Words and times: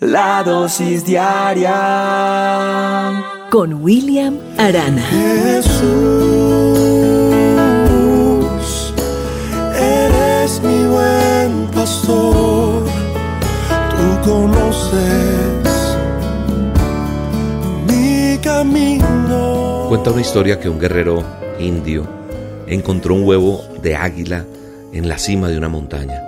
La 0.00 0.44
dosis 0.44 1.04
diaria 1.04 1.74
con 3.50 3.82
William 3.82 4.38
Arana. 4.56 5.02
Jesús, 5.02 5.74
eres 9.76 10.62
mi 10.62 10.84
buen 10.86 11.66
pastor, 11.74 12.84
tú 13.90 14.20
conoces 14.30 15.96
mi 17.88 18.38
camino. 18.38 19.86
Cuenta 19.88 20.12
una 20.12 20.20
historia 20.20 20.60
que 20.60 20.68
un 20.68 20.78
guerrero 20.78 21.24
indio 21.58 22.06
encontró 22.68 23.16
un 23.16 23.24
huevo 23.24 23.64
de 23.82 23.96
águila 23.96 24.44
en 24.92 25.08
la 25.08 25.18
cima 25.18 25.48
de 25.48 25.58
una 25.58 25.68
montaña 25.68 26.27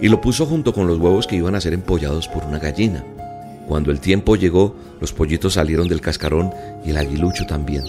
y 0.00 0.08
lo 0.08 0.20
puso 0.20 0.46
junto 0.46 0.72
con 0.72 0.86
los 0.86 0.98
huevos 0.98 1.26
que 1.26 1.36
iban 1.36 1.54
a 1.54 1.60
ser 1.60 1.72
empollados 1.72 2.28
por 2.28 2.44
una 2.44 2.58
gallina. 2.58 3.04
Cuando 3.66 3.90
el 3.90 4.00
tiempo 4.00 4.36
llegó, 4.36 4.76
los 5.00 5.12
pollitos 5.12 5.54
salieron 5.54 5.88
del 5.88 6.00
cascarón 6.00 6.52
y 6.84 6.90
el 6.90 6.98
aguilucho 6.98 7.46
también. 7.46 7.84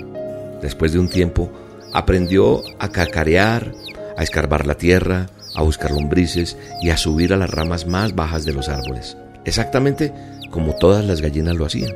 Después 0.62 0.92
de 0.94 1.00
un 1.00 1.10
tiempo, 1.10 1.52
aprendió 1.94 2.64
a 2.80 2.90
cacarear, 2.90 3.74
a 4.18 4.24
escarbar 4.24 4.66
la 4.66 4.76
tierra, 4.76 5.28
a 5.56 5.62
buscar 5.64 5.92
lombrices 5.92 6.58
y 6.82 6.90
a 6.90 6.98
subir 6.98 7.34
a 7.34 7.38
las 7.38 7.50
ramas 7.50 7.88
más 7.88 8.16
bajas 8.16 8.46
de 8.46 8.54
los 8.54 8.70
árboles, 8.70 9.18
exactamente 9.46 10.14
como 10.52 10.76
todas 10.76 11.06
las 11.06 11.22
gallinas 11.22 11.56
lo 11.56 11.66
hacían. 11.66 11.96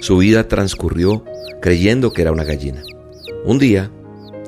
Su 0.00 0.18
vida 0.18 0.48
transcurrió 0.48 1.24
creyendo 1.60 2.12
que 2.12 2.22
era 2.22 2.32
una 2.32 2.44
gallina. 2.44 2.82
Un 3.44 3.58
día, 3.58 3.90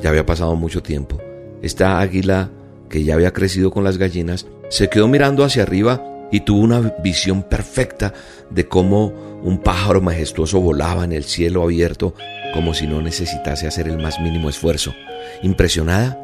ya 0.00 0.10
había 0.10 0.26
pasado 0.26 0.56
mucho 0.56 0.82
tiempo, 0.82 1.18
esta 1.62 2.00
águila 2.00 2.50
que 2.88 3.04
ya 3.04 3.14
había 3.14 3.32
crecido 3.32 3.70
con 3.70 3.84
las 3.84 3.98
gallinas 3.98 4.46
se 4.72 4.88
quedó 4.88 5.06
mirando 5.06 5.44
hacia 5.44 5.64
arriba 5.64 6.02
y 6.30 6.40
tuvo 6.40 6.62
una 6.62 6.80
visión 7.02 7.42
perfecta 7.42 8.14
de 8.48 8.68
cómo 8.68 9.40
un 9.42 9.58
pájaro 9.58 10.00
majestuoso 10.00 10.62
volaba 10.62 11.04
en 11.04 11.12
el 11.12 11.24
cielo 11.24 11.62
abierto 11.62 12.14
como 12.54 12.72
si 12.72 12.86
no 12.86 13.02
necesitase 13.02 13.66
hacer 13.66 13.86
el 13.86 13.98
más 13.98 14.18
mínimo 14.18 14.48
esfuerzo. 14.48 14.94
Impresionada, 15.42 16.18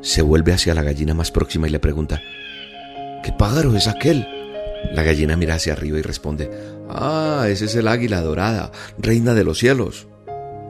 se 0.00 0.20
vuelve 0.20 0.52
hacia 0.52 0.74
la 0.74 0.82
gallina 0.82 1.14
más 1.14 1.30
próxima 1.30 1.68
y 1.68 1.70
le 1.70 1.78
pregunta, 1.78 2.20
¿qué 3.22 3.30
pájaro 3.30 3.76
es 3.76 3.86
aquel? 3.86 4.26
La 4.92 5.04
gallina 5.04 5.36
mira 5.36 5.54
hacia 5.54 5.74
arriba 5.74 6.00
y 6.00 6.02
responde, 6.02 6.50
Ah, 6.90 7.46
ese 7.48 7.66
es 7.66 7.76
el 7.76 7.86
águila 7.86 8.20
dorada, 8.20 8.72
reina 8.98 9.32
de 9.32 9.44
los 9.44 9.58
cielos. 9.58 10.08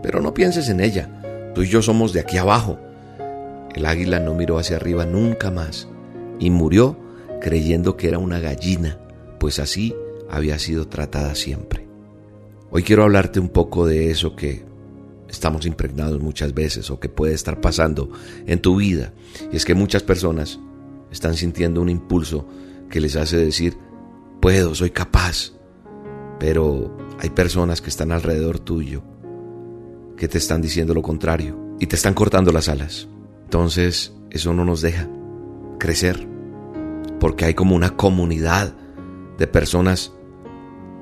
Pero 0.02 0.20
no 0.20 0.34
pienses 0.34 0.68
en 0.68 0.80
ella, 0.80 1.08
tú 1.54 1.62
y 1.62 1.68
yo 1.68 1.80
somos 1.80 2.12
de 2.12 2.20
aquí 2.20 2.36
abajo. 2.36 2.78
El 3.74 3.86
águila 3.86 4.20
no 4.20 4.34
miró 4.34 4.58
hacia 4.58 4.76
arriba 4.76 5.06
nunca 5.06 5.50
más 5.50 5.88
y 6.38 6.50
murió 6.50 7.05
creyendo 7.40 7.96
que 7.96 8.08
era 8.08 8.18
una 8.18 8.40
gallina, 8.40 8.98
pues 9.38 9.58
así 9.58 9.94
había 10.30 10.58
sido 10.58 10.88
tratada 10.88 11.34
siempre. 11.34 11.86
Hoy 12.70 12.82
quiero 12.82 13.04
hablarte 13.04 13.40
un 13.40 13.48
poco 13.48 13.86
de 13.86 14.10
eso 14.10 14.34
que 14.34 14.64
estamos 15.28 15.66
impregnados 15.66 16.20
muchas 16.20 16.54
veces 16.54 16.90
o 16.90 17.00
que 17.00 17.08
puede 17.08 17.34
estar 17.34 17.60
pasando 17.60 18.10
en 18.46 18.60
tu 18.60 18.76
vida. 18.76 19.12
Y 19.52 19.56
es 19.56 19.64
que 19.64 19.74
muchas 19.74 20.02
personas 20.02 20.58
están 21.10 21.34
sintiendo 21.34 21.80
un 21.80 21.88
impulso 21.88 22.46
que 22.90 23.00
les 23.00 23.16
hace 23.16 23.36
decir, 23.36 23.76
puedo, 24.40 24.74
soy 24.74 24.90
capaz. 24.90 25.52
Pero 26.38 26.96
hay 27.18 27.30
personas 27.30 27.80
que 27.80 27.90
están 27.90 28.12
alrededor 28.12 28.58
tuyo 28.58 29.02
que 30.16 30.28
te 30.28 30.38
están 30.38 30.62
diciendo 30.62 30.94
lo 30.94 31.02
contrario 31.02 31.76
y 31.78 31.86
te 31.86 31.96
están 31.96 32.14
cortando 32.14 32.52
las 32.52 32.68
alas. 32.68 33.08
Entonces, 33.44 34.12
eso 34.30 34.52
no 34.54 34.64
nos 34.64 34.80
deja 34.80 35.08
crecer 35.78 36.26
porque 37.20 37.44
hay 37.44 37.54
como 37.54 37.74
una 37.74 37.96
comunidad 37.96 38.74
de 39.38 39.46
personas 39.46 40.12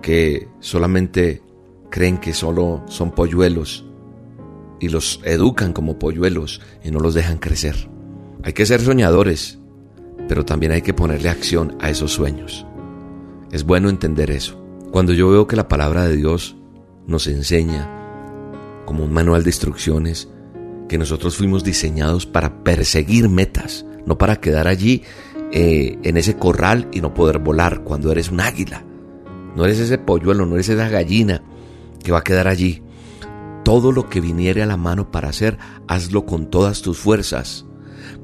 que 0.03 0.49
solamente 0.61 1.43
creen 1.91 2.19
que 2.19 2.35
solo 2.35 2.83
son 2.87 3.13
polluelos 3.13 3.87
y 4.81 4.89
los 4.89 5.21
educan 5.25 5.73
como 5.73 5.99
polluelos 5.99 6.61
y 6.83 6.91
no 6.91 7.01
los 7.01 7.15
dejan 7.15 7.39
crecer. 7.39 7.89
Hay 8.43 8.53
que 8.53 8.67
ser 8.67 8.81
soñadores, 8.81 9.59
pero 10.29 10.45
también 10.45 10.73
hay 10.73 10.83
que 10.83 10.93
ponerle 10.93 11.31
acción 11.31 11.77
a 11.81 11.91
esos 11.91 12.13
sueños. 12.13 12.67
Es 13.51 13.65
bueno 13.65 13.89
entender 13.89 14.31
eso. 14.31 14.61
Cuando 14.91 15.13
yo 15.13 15.31
veo 15.31 15.47
que 15.47 15.57
la 15.57 15.69
palabra 15.69 16.07
de 16.07 16.17
Dios 16.17 16.57
nos 17.07 17.27
enseña 17.27 17.91
como 18.85 19.05
un 19.05 19.13
manual 19.13 19.45
de 19.45 19.51
instrucciones, 19.51 20.29
que 20.89 20.99
nosotros 20.99 21.37
fuimos 21.37 21.65
diseñados 21.65 22.27
para 22.27 22.63
perseguir 22.63 23.29
metas, 23.29 23.87
no 24.07 24.19
para 24.19 24.37
quedar 24.37 24.69
allí 24.69 25.03
eh, 25.57 26.01
en 26.03 26.17
ese 26.17 26.37
corral 26.37 26.89
y 26.91 27.01
no 27.01 27.15
poder 27.15 27.39
volar 27.39 27.85
cuando 27.85 28.11
eres 28.11 28.29
un 28.29 28.41
águila. 28.41 28.83
No 29.55 29.65
eres 29.65 29.79
ese 29.79 29.99
polluelo, 29.99 30.47
no 30.47 30.57
eres 30.57 30.69
esa 30.69 30.89
gallina 30.89 31.43
que 32.03 32.11
va 32.11 32.19
a 32.19 32.25
quedar 32.25 32.49
allí. 32.49 32.83
Todo 33.65 33.93
lo 33.93 34.09
que 34.09 34.21
viniere 34.21 34.65
a 34.65 34.67
la 34.67 34.77
mano 34.77 35.13
para 35.13 35.29
hacer, 35.29 35.57
hazlo 35.87 36.27
con 36.27 36.51
todas 36.51 36.83
tus 36.83 36.99
fuerzas. 36.99 37.67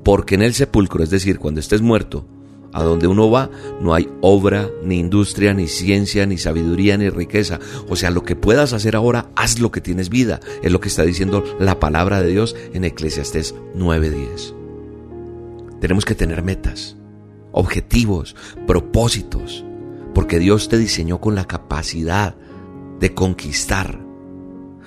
Porque 0.02 0.34
en 0.34 0.42
el 0.42 0.54
sepulcro, 0.54 1.04
es 1.04 1.10
decir, 1.10 1.38
cuando 1.38 1.60
estés 1.60 1.82
muerto, 1.82 2.26
a 2.72 2.82
donde 2.82 3.06
uno 3.06 3.30
va, 3.30 3.48
no 3.80 3.94
hay 3.94 4.08
obra, 4.22 4.68
ni 4.82 4.98
industria, 4.98 5.54
ni 5.54 5.68
ciencia, 5.68 6.26
ni 6.26 6.36
sabiduría, 6.36 6.98
ni 6.98 7.10
riqueza. 7.10 7.60
O 7.88 7.94
sea, 7.94 8.10
lo 8.10 8.24
que 8.24 8.34
puedas 8.34 8.72
hacer 8.72 8.96
ahora, 8.96 9.30
haz 9.36 9.60
lo 9.60 9.70
que 9.70 9.80
tienes 9.80 10.08
vida. 10.08 10.40
Es 10.64 10.72
lo 10.72 10.80
que 10.80 10.88
está 10.88 11.04
diciendo 11.04 11.44
la 11.60 11.78
palabra 11.78 12.20
de 12.20 12.28
Dios 12.30 12.56
en 12.72 12.82
Eclesiastés 12.82 13.54
9:10. 13.76 14.56
Tenemos 15.80 16.04
que 16.04 16.16
tener 16.16 16.42
metas, 16.42 16.96
objetivos, 17.52 18.36
propósitos, 18.66 19.64
porque 20.14 20.38
Dios 20.38 20.68
te 20.68 20.78
diseñó 20.78 21.20
con 21.20 21.34
la 21.34 21.46
capacidad 21.46 22.36
de 22.98 23.14
conquistar. 23.14 24.00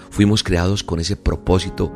Fuimos 0.10 0.44
creados 0.44 0.84
con 0.84 1.00
ese 1.00 1.16
propósito 1.16 1.92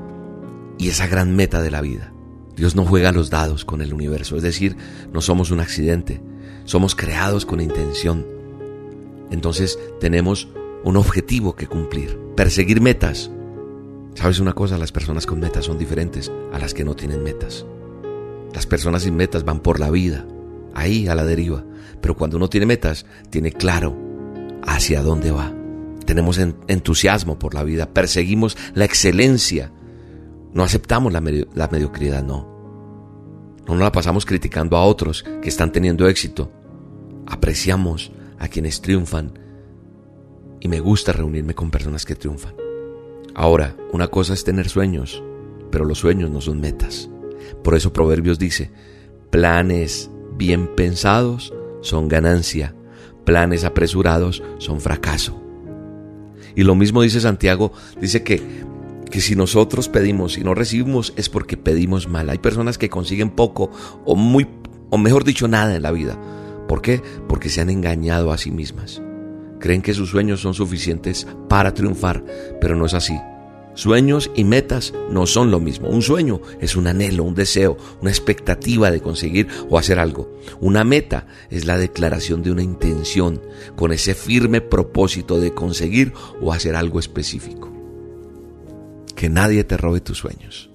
y 0.77 0.89
esa 0.89 1.07
gran 1.07 1.35
meta 1.35 1.61
de 1.61 1.71
la 1.71 1.81
vida. 1.81 2.13
Dios 2.55 2.75
no 2.75 2.85
juega 2.85 3.11
los 3.11 3.29
dados 3.29 3.65
con 3.65 3.81
el 3.81 3.93
universo, 3.93 4.35
es 4.35 4.43
decir, 4.43 4.75
no 5.13 5.21
somos 5.21 5.51
un 5.51 5.59
accidente, 5.59 6.21
somos 6.65 6.95
creados 6.95 7.45
con 7.45 7.61
intención. 7.61 8.25
Entonces 9.29 9.77
tenemos 9.99 10.49
un 10.83 10.97
objetivo 10.97 11.55
que 11.55 11.67
cumplir, 11.67 12.17
perseguir 12.35 12.81
metas. 12.81 13.29
¿Sabes 14.15 14.39
una 14.39 14.53
cosa? 14.53 14.79
Las 14.79 14.91
personas 14.91 15.27
con 15.27 15.39
metas 15.39 15.65
son 15.65 15.77
diferentes 15.77 16.31
a 16.51 16.57
las 16.57 16.73
que 16.73 16.83
no 16.83 16.95
tienen 16.95 17.21
metas. 17.23 17.65
Las 18.53 18.65
personas 18.65 19.03
sin 19.03 19.15
metas 19.15 19.45
van 19.45 19.59
por 19.59 19.79
la 19.79 19.91
vida, 19.91 20.25
ahí 20.77 21.07
a 21.07 21.15
la 21.15 21.25
deriva. 21.25 21.63
Pero 21.99 22.15
cuando 22.15 22.37
uno 22.37 22.49
tiene 22.49 22.65
metas, 22.65 23.05
tiene 23.29 23.51
claro 23.51 23.97
hacia 24.63 25.01
dónde 25.01 25.31
va. 25.31 25.51
Tenemos 26.05 26.37
entusiasmo 26.37 27.37
por 27.37 27.53
la 27.53 27.63
vida, 27.63 27.89
perseguimos 27.93 28.55
la 28.75 28.85
excelencia. 28.85 29.71
No 30.53 30.63
aceptamos 30.63 31.11
la, 31.11 31.19
mediocridad, 31.19 32.23
no. 32.23 32.55
No 33.67 33.73
nos 33.73 33.83
la 33.83 33.91
pasamos 33.91 34.25
criticando 34.25 34.77
a 34.77 34.85
otros 34.85 35.23
que 35.41 35.49
están 35.49 35.71
teniendo 35.71 36.07
éxito. 36.07 36.51
Apreciamos 37.25 38.11
a 38.39 38.47
quienes 38.47 38.79
triunfan 38.79 39.37
y 40.61 40.67
me 40.69 40.79
gusta 40.79 41.11
reunirme 41.11 41.55
con 41.55 41.71
personas 41.71 42.05
que 42.05 42.15
triunfan. 42.15 42.53
Ahora, 43.35 43.75
una 43.91 44.07
cosa 44.07 44.33
es 44.33 44.43
tener 44.43 44.69
sueños, 44.69 45.21
pero 45.71 45.83
los 45.83 45.99
sueños 45.99 46.31
no 46.31 46.39
son 46.39 46.61
metas. 46.61 47.09
Por 47.63 47.75
eso 47.75 47.91
Proverbios 47.91 48.39
dice, 48.39 48.71
planes 49.29 50.09
bien 50.37 50.67
pensados 50.75 51.53
son 51.81 52.07
ganancia, 52.07 52.75
planes 53.25 53.63
apresurados 53.63 54.43
son 54.57 54.79
fracaso. 54.79 55.41
Y 56.55 56.63
lo 56.63 56.75
mismo 56.75 57.01
dice 57.01 57.19
Santiago, 57.21 57.71
dice 57.99 58.23
que, 58.23 58.41
que 59.11 59.21
si 59.21 59.35
nosotros 59.35 59.89
pedimos 59.89 60.37
y 60.37 60.43
no 60.43 60.53
recibimos 60.53 61.13
es 61.15 61.29
porque 61.29 61.57
pedimos 61.57 62.07
mal. 62.07 62.29
Hay 62.29 62.39
personas 62.39 62.77
que 62.77 62.89
consiguen 62.89 63.29
poco 63.29 63.71
o 64.05 64.15
muy 64.15 64.47
o 64.89 64.97
mejor 64.97 65.23
dicho 65.23 65.47
nada 65.47 65.75
en 65.75 65.83
la 65.83 65.91
vida. 65.91 66.17
¿Por 66.67 66.81
qué? 66.81 67.01
Porque 67.27 67.49
se 67.49 67.61
han 67.61 67.69
engañado 67.69 68.31
a 68.31 68.37
sí 68.37 68.51
mismas. 68.51 69.01
Creen 69.59 69.81
que 69.81 69.93
sus 69.93 70.09
sueños 70.09 70.41
son 70.41 70.53
suficientes 70.53 71.27
para 71.49 71.73
triunfar, 71.73 72.23
pero 72.61 72.75
no 72.75 72.85
es 72.85 72.93
así. 72.93 73.17
Sueños 73.77 74.31
y 74.33 74.43
metas 74.43 74.91
no 75.11 75.27
son 75.27 75.51
lo 75.51 75.59
mismo. 75.59 75.87
Un 75.87 76.01
sueño 76.01 76.41
es 76.59 76.75
un 76.75 76.87
anhelo, 76.87 77.23
un 77.23 77.35
deseo, 77.35 77.77
una 78.01 78.09
expectativa 78.09 78.89
de 78.89 79.01
conseguir 79.01 79.47
o 79.69 79.77
hacer 79.77 79.99
algo. 79.99 80.33
Una 80.59 80.83
meta 80.83 81.27
es 81.51 81.65
la 81.65 81.77
declaración 81.77 82.41
de 82.41 82.51
una 82.51 82.63
intención 82.63 83.39
con 83.75 83.91
ese 83.91 84.15
firme 84.15 84.61
propósito 84.61 85.39
de 85.39 85.53
conseguir 85.53 86.13
o 86.41 86.51
hacer 86.51 86.75
algo 86.75 86.97
específico. 86.97 87.71
Que 89.15 89.29
nadie 89.29 89.63
te 89.63 89.77
robe 89.77 90.01
tus 90.01 90.17
sueños. 90.17 90.71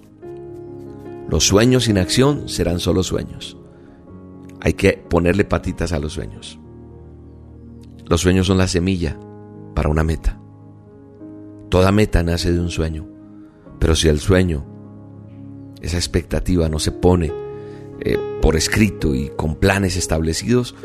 Los 1.27 1.45
sueños 1.45 1.83
sin 1.83 1.97
acción 1.97 2.47
serán 2.47 2.79
solo 2.79 3.03
sueños. 3.03 3.57
Hay 4.61 4.75
que 4.75 4.93
ponerle 4.93 5.43
patitas 5.43 5.91
a 5.91 5.99
los 5.99 6.13
sueños. 6.13 6.57
Los 8.05 8.21
sueños 8.21 8.47
son 8.47 8.59
la 8.59 8.69
semilla 8.69 9.19
para 9.75 9.89
una 9.89 10.05
meta. 10.05 10.39
Toda 11.73 11.91
meta 11.91 12.21
nace 12.21 12.51
de 12.51 12.59
un 12.59 12.69
sueño, 12.69 13.09
pero 13.79 13.95
si 13.95 14.07
el 14.07 14.19
sueño, 14.19 14.63
esa 15.81 15.97
expectativa 15.97 16.69
no 16.69 16.77
se 16.77 16.91
pone 16.91 17.33
eh, 17.99 18.15
por 18.43 18.55
escrito 18.55 19.15
y 19.15 19.29
con 19.29 19.55
planes 19.55 19.97
establecidos, 19.97 20.75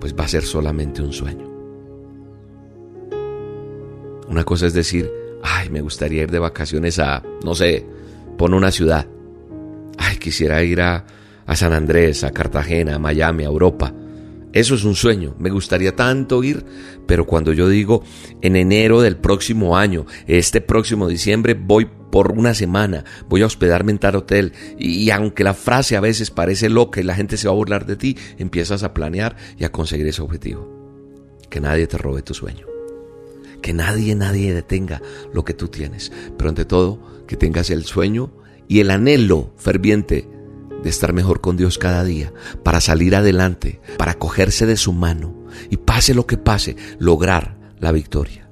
pues 0.00 0.14
va 0.18 0.24
a 0.24 0.28
ser 0.28 0.44
solamente 0.44 1.02
un 1.02 1.12
sueño. 1.12 1.46
Una 4.28 4.42
cosa 4.44 4.66
es 4.66 4.72
decir, 4.72 5.12
ay, 5.42 5.68
me 5.68 5.82
gustaría 5.82 6.22
ir 6.22 6.30
de 6.30 6.38
vacaciones 6.38 6.98
a, 7.00 7.22
no 7.44 7.54
sé, 7.54 7.84
pon 8.38 8.54
una 8.54 8.70
ciudad. 8.70 9.06
Ay, 9.98 10.16
quisiera 10.16 10.62
ir 10.62 10.80
a, 10.80 11.04
a 11.44 11.54
San 11.54 11.74
Andrés, 11.74 12.24
a 12.24 12.30
Cartagena, 12.30 12.94
a 12.94 12.98
Miami, 12.98 13.44
a 13.44 13.48
Europa. 13.48 13.92
Eso 14.52 14.74
es 14.74 14.84
un 14.84 14.96
sueño, 14.96 15.36
me 15.38 15.50
gustaría 15.50 15.94
tanto 15.94 16.42
ir, 16.42 16.64
pero 17.06 17.24
cuando 17.24 17.52
yo 17.52 17.68
digo 17.68 18.02
en 18.40 18.56
enero 18.56 19.00
del 19.00 19.16
próximo 19.16 19.76
año, 19.76 20.06
este 20.26 20.60
próximo 20.60 21.08
diciembre, 21.08 21.54
voy 21.54 21.88
por 22.10 22.32
una 22.32 22.54
semana, 22.54 23.04
voy 23.28 23.42
a 23.42 23.46
hospedarme 23.46 23.92
en 23.92 23.98
tal 23.98 24.16
hotel, 24.16 24.52
y, 24.76 25.08
aunque 25.10 25.44
la 25.44 25.54
frase 25.54 25.96
a 25.96 26.00
veces 26.00 26.32
parece 26.32 26.68
loca 26.68 27.00
y 27.00 27.04
la 27.04 27.14
gente 27.14 27.36
se 27.36 27.46
va 27.46 27.52
a 27.52 27.56
burlar 27.56 27.86
de 27.86 27.96
ti, 27.96 28.16
empiezas 28.38 28.82
a 28.82 28.92
planear 28.92 29.36
y 29.56 29.64
a 29.64 29.70
conseguir 29.70 30.08
ese 30.08 30.22
objetivo. 30.22 30.68
Que 31.48 31.60
nadie 31.60 31.86
te 31.86 31.98
robe 31.98 32.22
tu 32.22 32.34
sueño. 32.34 32.66
Que 33.62 33.72
nadie, 33.72 34.14
nadie 34.14 34.54
detenga 34.54 35.00
lo 35.32 35.44
que 35.44 35.54
tú 35.54 35.68
tienes. 35.68 36.10
Pero 36.36 36.48
ante 36.48 36.64
todo, 36.64 37.24
que 37.26 37.36
tengas 37.36 37.70
el 37.70 37.84
sueño 37.84 38.32
y 38.66 38.80
el 38.80 38.90
anhelo 38.90 39.52
ferviente 39.56 40.28
de 40.82 40.90
estar 40.90 41.12
mejor 41.12 41.40
con 41.40 41.56
Dios 41.56 41.78
cada 41.78 42.04
día, 42.04 42.32
para 42.62 42.80
salir 42.80 43.14
adelante, 43.14 43.80
para 43.98 44.14
cogerse 44.14 44.66
de 44.66 44.76
su 44.76 44.92
mano 44.92 45.46
y 45.70 45.76
pase 45.76 46.14
lo 46.14 46.26
que 46.26 46.36
pase, 46.36 46.76
lograr 46.98 47.58
la 47.78 47.92
victoria. 47.92 48.50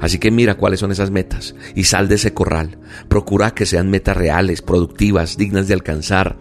Así 0.00 0.18
que 0.18 0.30
mira 0.30 0.56
cuáles 0.56 0.80
son 0.80 0.92
esas 0.92 1.10
metas 1.10 1.54
y 1.74 1.84
sal 1.84 2.08
de 2.08 2.16
ese 2.16 2.32
corral. 2.32 2.78
Procura 3.08 3.52
que 3.52 3.66
sean 3.66 3.90
metas 3.90 4.16
reales, 4.16 4.62
productivas, 4.62 5.36
dignas 5.36 5.66
de 5.66 5.74
alcanzar, 5.74 6.38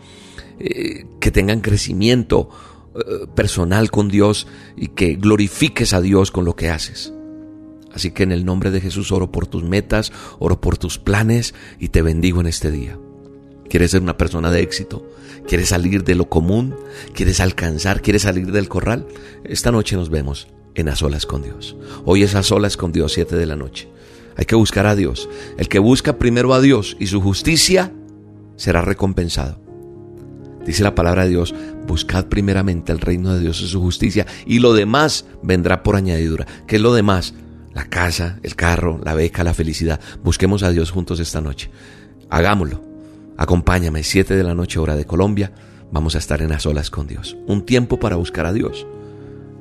eh, 0.59 1.06
que 1.19 1.31
tengan 1.31 1.62
crecimiento 1.62 2.50
eh, 2.95 3.27
personal 3.35 3.89
con 3.89 4.09
Dios 4.09 4.47
y 4.75 4.89
que 4.89 5.15
glorifiques 5.15 5.94
a 5.94 6.01
Dios 6.01 6.31
con 6.31 6.45
lo 6.45 6.56
que 6.56 6.69
haces. 6.69 7.13
Así 7.94 8.12
que 8.12 8.24
en 8.24 8.31
el 8.31 8.45
nombre 8.45 8.69
de 8.69 8.81
Jesús 8.81 9.12
oro 9.12 9.31
por 9.31 9.47
tus 9.47 9.63
metas, 9.63 10.12
oro 10.38 10.62
por 10.62 10.77
tus 10.77 11.00
planes 11.00 11.56
y 11.79 11.89
te 11.89 12.03
bendigo 12.03 12.41
en 12.41 12.47
este 12.47 12.69
día. 12.69 12.97
¿Quieres 13.69 13.91
ser 13.91 14.01
una 14.01 14.17
persona 14.17 14.51
de 14.51 14.61
éxito? 14.61 15.05
¿Quieres 15.47 15.69
salir 15.69 16.03
de 16.03 16.15
lo 16.15 16.29
común? 16.29 16.75
¿Quieres 17.13 17.39
alcanzar? 17.39 18.01
¿Quieres 18.01 18.23
salir 18.23 18.51
del 18.51 18.69
corral? 18.69 19.07
Esta 19.43 19.71
noche 19.71 19.95
nos 19.95 20.09
vemos 20.09 20.47
en 20.75 20.89
A 20.89 20.95
Solas 20.95 21.25
con 21.25 21.41
Dios. 21.41 21.75
Hoy 22.05 22.23
es 22.23 22.35
A 22.35 22.43
Solas 22.43 22.77
con 22.77 22.91
Dios, 22.91 23.13
7 23.13 23.35
de 23.35 23.45
la 23.45 23.55
noche. 23.55 23.89
Hay 24.35 24.45
que 24.45 24.55
buscar 24.55 24.85
a 24.85 24.95
Dios. 24.95 25.27
El 25.57 25.67
que 25.67 25.79
busca 25.79 26.17
primero 26.17 26.53
a 26.53 26.61
Dios 26.61 26.95
y 26.99 27.07
su 27.07 27.21
justicia 27.21 27.91
será 28.55 28.81
recompensado. 28.81 29.59
Dice 30.65 30.83
la 30.83 30.95
palabra 30.95 31.23
de 31.23 31.29
Dios, 31.29 31.55
buscad 31.87 32.25
primeramente 32.25 32.91
el 32.91 32.99
reino 32.99 33.33
de 33.33 33.39
Dios 33.39 33.61
y 33.61 33.67
su 33.67 33.81
justicia 33.81 34.27
y 34.45 34.59
lo 34.59 34.73
demás 34.73 35.25
vendrá 35.41 35.81
por 35.81 35.95
añadidura. 35.95 36.45
¿Qué 36.67 36.75
es 36.75 36.81
lo 36.81 36.93
demás? 36.93 37.33
La 37.73 37.85
casa, 37.85 38.39
el 38.43 38.55
carro, 38.55 38.99
la 39.03 39.13
beca, 39.13 39.43
la 39.43 39.53
felicidad. 39.53 39.99
Busquemos 40.23 40.63
a 40.63 40.71
Dios 40.71 40.91
juntos 40.91 41.19
esta 41.19 41.41
noche. 41.41 41.69
Hagámoslo. 42.29 42.87
Acompáñame, 43.38 44.04
7 44.04 44.36
de 44.36 44.44
la 44.44 44.56
noche 44.56 44.80
hora 44.80 44.95
de 44.95 45.06
Colombia. 45.06 45.51
Vamos 45.92 46.16
a 46.16 46.18
estar 46.18 46.42
en 46.42 46.50
las 46.50 46.66
olas 46.66 46.89
con 46.89 47.07
Dios. 47.07 47.38
Un 47.48 47.66
tiempo 47.66 48.00
para 48.00 48.16
buscar 48.16 48.45
a 48.45 48.54
Dios. 48.54 48.88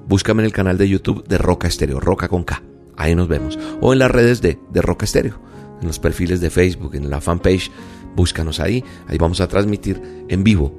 Búscame 0.08 0.43
en 0.43 0.46
el 0.46 0.52
canal 0.52 0.78
de 0.78 0.88
YouTube 0.88 1.26
de 1.26 1.37
Roca 1.38 1.69
Estéreo, 1.69 2.00
Roca 2.00 2.28
con 2.28 2.44
K. 2.44 2.62
Ahí 2.96 3.14
nos 3.14 3.28
vemos. 3.28 3.58
O 3.81 3.93
en 3.93 3.99
las 3.99 4.11
redes 4.11 4.40
de, 4.40 4.58
Roca 4.75 5.05
Estéreo. 5.05 5.38
En 5.81 5.87
los 5.88 5.99
perfiles 5.99 6.40
de 6.40 6.49
Facebook, 6.49 6.94
en 6.94 7.11
la 7.11 7.20
fanpage. 7.20 7.70
Búscanos 8.14 8.61
ahí. 8.61 8.82
Ahí 9.08 9.19
vamos 9.19 9.40
a 9.40 9.49
transmitir 9.49 10.00
en 10.28 10.43
vivo. 10.43 10.73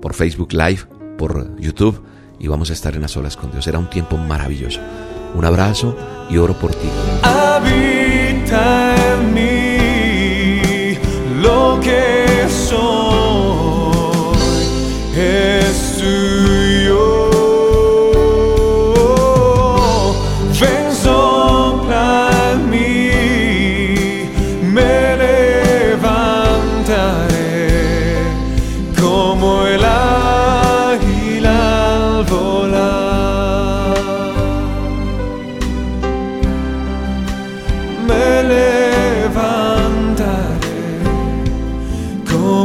Por 0.00 0.14
Facebook 0.14 0.52
Live, 0.52 0.80
por 1.18 1.60
YouTube. 1.60 2.02
Y 2.38 2.48
vamos 2.48 2.70
a 2.70 2.72
estar 2.72 2.94
en 2.94 3.02
las 3.02 3.14
olas 3.18 3.36
con 3.36 3.50
Dios. 3.50 3.64
Será 3.64 3.78
un 3.78 3.90
tiempo 3.90 4.16
maravilloso. 4.16 4.80
Un 5.34 5.44
abrazo 5.44 5.94
y 6.30 6.38
oro 6.38 6.54
por 6.54 6.74
ti. 6.74 6.88
Habita 7.22 8.96
lo 11.50 11.80
que 11.80 12.48
soy 12.48 12.99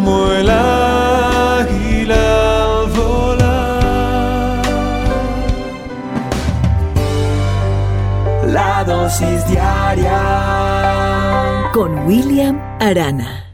como 0.05 0.31
el 0.31 0.49
águila 0.49 2.17
volar. 2.95 4.61
La 8.45 8.83
dosis 8.83 9.47
diaria 9.47 10.21
Con 11.73 12.05
William 12.05 12.61
Arana. 12.79 13.44